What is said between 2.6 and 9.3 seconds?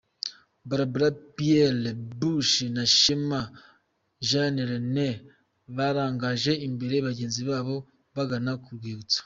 na Shema Jean Rene barangaje imbere bagenzi babo bagana ku rwibuso.